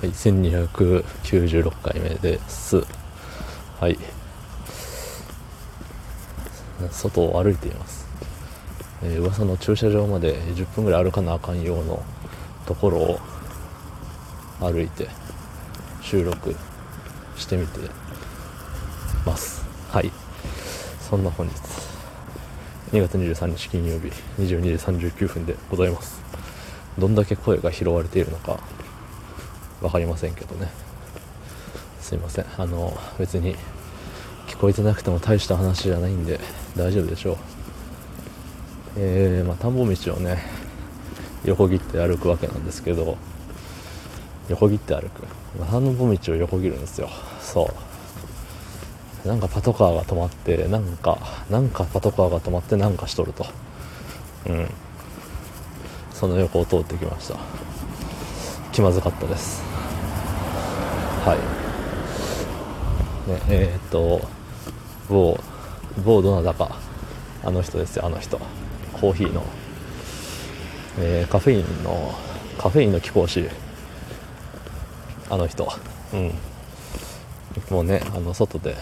[0.00, 2.76] はい1296回目です。
[3.80, 3.98] はい。
[6.92, 8.06] 外を歩いています、
[9.02, 11.96] えー、噂の駐車場まで10分ぐらい歩かなあかんような
[12.64, 13.18] ところを
[14.60, 15.08] 歩いて
[16.00, 16.54] 収録
[17.36, 17.80] してみて
[19.26, 19.64] ます。
[19.90, 20.12] はい。
[21.00, 21.54] そんな本日。
[22.92, 26.22] 2月23日金曜日22時39分でございます。
[26.96, 28.60] どんだけ声が拾われているのか
[29.80, 30.68] 分かりませんけどね。
[32.00, 32.46] すいません。
[32.56, 33.54] あの別に
[34.46, 36.40] 聞こえてなくても大した話じゃないんで
[36.76, 37.36] 大丈夫でしょう。
[38.96, 40.38] えー、まあ、田んぼ道をね
[41.44, 43.16] 横切って歩くわけなんですけど
[44.48, 45.26] 横切って歩く。
[45.70, 47.08] 田んぼ道を横切るんですよ。
[47.40, 47.70] そ
[49.24, 49.28] う。
[49.28, 51.18] なんかパトカーが止まってなんか
[51.50, 53.46] なんかパトカーが止まってなんかしとると。
[54.48, 54.70] うん。
[56.12, 57.36] その横を通ってきました。
[58.78, 59.60] 気まずかったです。
[61.24, 61.38] はい。
[63.28, 64.20] ねえー、っと
[65.08, 65.36] 某
[66.04, 66.78] 某どなたか
[67.42, 68.38] あの人ですよあの人。
[68.92, 69.42] コーヒーの、
[71.00, 72.14] えー、カフェインの
[72.56, 73.48] カフェインの貴公子。
[75.28, 75.68] あの人。
[76.12, 76.32] うん。
[77.70, 78.76] もうねあの外で、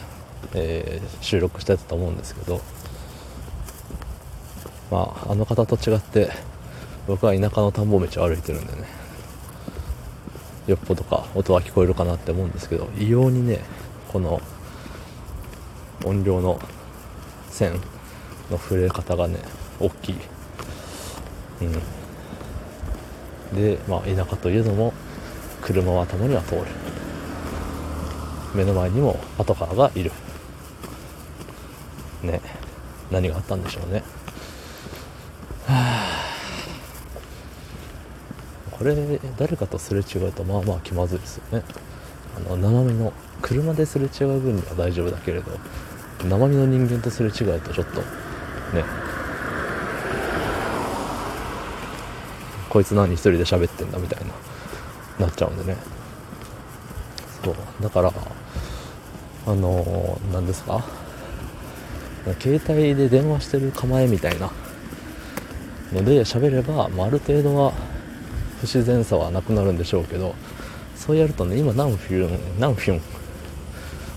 [0.52, 2.60] えー、収録してたと思うんですけど。
[4.90, 6.28] まああの方と違って
[7.06, 9.05] 僕は田舎の田んぼ道を歩いてるんでね。
[10.66, 13.60] よっぽどか音は聞こえるかなって思うんですけど異様にね
[14.08, 14.40] この
[16.04, 16.60] 音量の
[17.48, 17.74] 線
[18.50, 19.38] の触れ方がね
[19.80, 20.16] 大きい、
[21.62, 21.64] う
[23.56, 24.92] ん、でまあ田舎といえども
[25.62, 26.62] 車はたまには通る。
[28.54, 30.12] 目の前にもパトカーがいる。
[32.22, 32.40] ね。
[33.10, 34.02] 何があったんでしょうね
[35.66, 36.06] はあ
[38.78, 41.64] これ誰かとすれ違うとまあまあ気まずいですよね。
[42.36, 45.50] あの生身の車ですれ違う分には大丈夫だけれど
[46.22, 48.84] 生身の人間とすれ違うとちょっとね。
[52.68, 54.24] こいつ何一人で喋ってんだみたい
[55.18, 55.76] ななっちゃうんでね。
[57.42, 57.54] そう。
[57.80, 58.12] だから
[59.46, 60.84] あの何ですか？
[62.40, 64.50] 携帯で電話してる構えみたいな
[65.92, 67.72] ので喋れば、まあ、ある程度は
[68.60, 70.34] 不自然さはなくなるんでしょうけど
[70.96, 72.28] そうやるとね今何分
[72.58, 73.00] 何分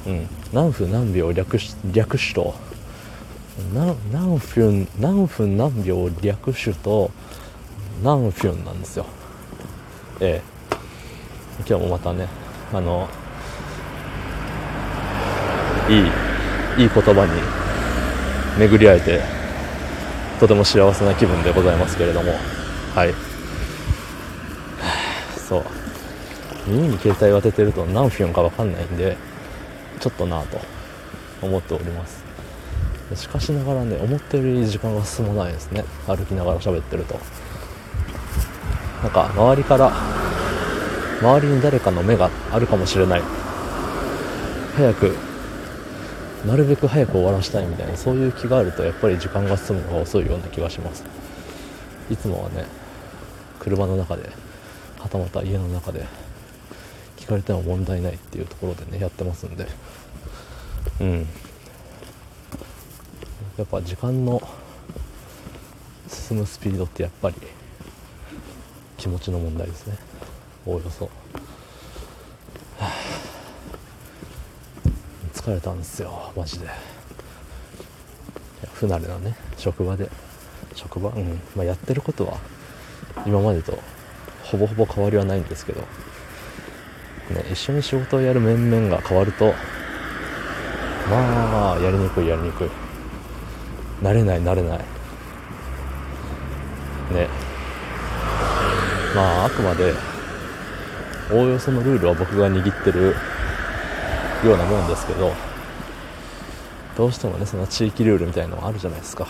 [0.08, 2.56] うん何分何秒略し略しと
[3.74, 7.12] 何何分何分何秒略しと
[8.04, 9.06] 何分なんですよ。
[10.22, 10.60] ええ。
[11.68, 12.28] 今日もまたね
[12.72, 13.10] あの
[15.90, 17.32] いいいい言葉に
[18.58, 19.22] 巡り会えて
[20.40, 22.32] とても幸せな気分でございますけれども。
[22.96, 23.29] はい。
[25.50, 25.64] そう。
[26.68, 29.18] 耳に携帯を当ててると何分か分かんないんで
[30.00, 30.60] ちょっとなぁと
[31.42, 32.24] 思っております。
[33.16, 35.84] しかしながらね思ったより時間が進まないですね。
[36.06, 37.20] 歩きながら喋ってると。
[39.02, 39.92] なんか周りから
[41.22, 43.24] 周りに誰かの目があるかもしれない。
[44.76, 45.16] 早く
[46.46, 51.04] なるべく早く終わらしたいみたいなそういう気があるとやっぱり時間が進むのが遅いような気がします。
[52.12, 52.66] いつもはね
[53.60, 54.30] 車の中で
[55.00, 56.06] はたまた家の中で
[57.18, 59.68] 聞かれても問題ないっていうところでねやってますんで。
[61.00, 61.28] うん。
[63.58, 64.42] やっぱ時間の
[66.08, 67.36] 進むスピードってやっぱり
[68.98, 69.98] 気持ちの問題ですね。
[70.66, 71.10] おおよそ。
[75.34, 76.68] 疲れたんですよマジで。
[78.74, 80.10] 不慣れなね職場で。
[80.76, 81.42] 職場うん。
[81.56, 82.38] まあ、やってることは
[83.26, 83.78] 今までと
[84.44, 85.88] ほぼほぼ変わりはないんですけど、ね、
[87.52, 89.54] 一緒に仕事をやる面々が変わると
[91.10, 92.70] まあやりにくいやりにくい。
[94.02, 94.78] 慣れない慣れない。
[94.78, 94.86] ね。
[99.16, 99.94] まああくまで
[101.32, 103.16] おおよそのルールは僕が握ってる
[104.46, 105.34] ようなもんですけど
[106.96, 109.28] どうしてもねその地域ルールみたいなのがあるじゃないですか。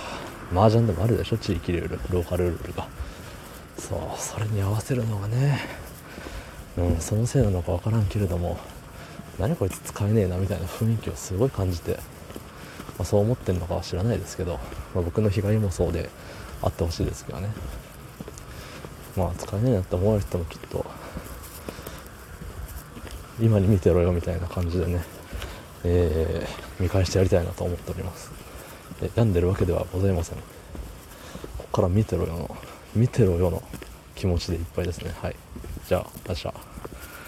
[0.51, 2.87] 麻雀でもあるでしょ地域ルールローカルルールが。
[3.79, 5.59] そうそれに合わせるのがね
[6.77, 8.57] うんそのせいなのか分からんけれども
[9.39, 11.99] 何こいつ使えねえなみたいな雰囲気をすごい感じて、ま
[12.99, 14.59] あ、そう思ってるのかは知らないですけど、
[14.93, 16.09] まあ、僕の被害もそうで
[16.61, 17.49] あってほしいですけどね。
[19.15, 20.85] まあ使えねえなって思われてもきっと
[23.41, 25.01] 今に見てろよみたいな感じでね、
[25.83, 28.31] えー、見返してやりたいなと思っております。
[29.15, 30.37] 病んでるわけではございません。
[30.37, 30.43] こ
[31.71, 32.57] こから見てろよの
[32.95, 33.61] 見てろよの
[34.15, 35.13] 気持ちでいっぱいですね。
[35.21, 35.35] はい。
[35.87, 36.53] じゃあ明日